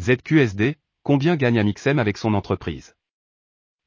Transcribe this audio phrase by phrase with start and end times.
[0.00, 2.96] ZQSD, combien gagne Amixem avec son entreprise?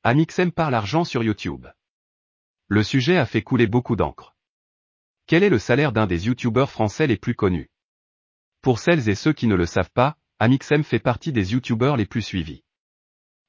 [0.04, 1.68] Amixem parle argent sur YouTube.
[2.70, 4.34] Le sujet a fait couler beaucoup d'encre.
[5.26, 7.70] Quel est le salaire d'un des YouTubeurs français les plus connus?
[8.62, 12.06] Pour celles et ceux qui ne le savent pas, Amixem fait partie des YouTubeurs les
[12.06, 12.64] plus suivis.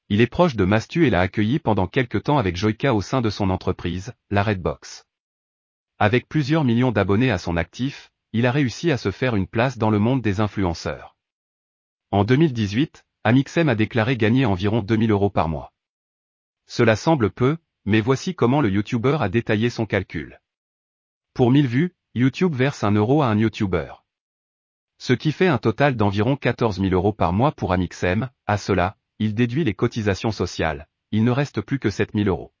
[0.09, 3.21] Il est proche de Mastu et l'a accueilli pendant quelques temps avec Joyka au sein
[3.21, 5.05] de son entreprise, la Redbox.
[5.97, 9.77] Avec plusieurs millions d'abonnés à son actif, il a réussi à se faire une place
[9.77, 11.15] dans le monde des influenceurs.
[12.11, 15.71] En 2018, Amixem a déclaré gagner environ 2000 euros par mois.
[16.65, 20.41] Cela semble peu, mais voici comment le YouTuber a détaillé son calcul.
[21.35, 23.93] Pour 1000 vues, YouTube verse un euro à un YouTuber.
[24.97, 28.97] Ce qui fait un total d'environ 14 000 euros par mois pour Amixem, à cela,
[29.19, 32.51] il déduit les cotisations sociales, il ne reste plus que 7 000 euros.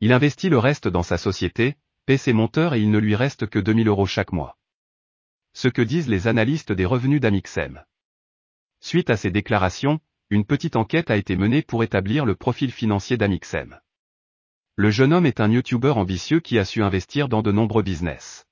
[0.00, 1.76] Il investit le reste dans sa société,
[2.06, 4.56] paie ses monteurs et il ne lui reste que 2 000 euros chaque mois.
[5.52, 7.84] Ce que disent les analystes des revenus d'Amixem.
[8.84, 13.16] Suite à ces déclarations, une petite enquête a été menée pour établir le profil financier
[13.16, 13.78] d'Amixem.
[14.74, 18.44] Le jeune homme est un YouTuber ambitieux qui a su investir dans de nombreux business.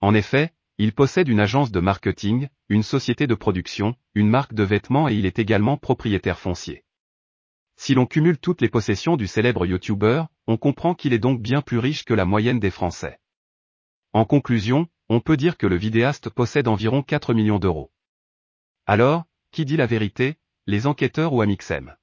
[0.00, 4.62] En effet, il possède une agence de marketing, une société de production, une marque de
[4.62, 6.82] vêtements et il est également propriétaire foncier.
[7.76, 11.60] Si l'on cumule toutes les possessions du célèbre YouTuber, on comprend qu'il est donc bien
[11.60, 13.20] plus riche que la moyenne des Français.
[14.14, 17.92] En conclusion, on peut dire que le vidéaste possède environ 4 millions d'euros.
[18.86, 19.24] Alors,
[19.54, 20.34] qui dit la vérité,
[20.66, 21.94] les enquêteurs ou Amixem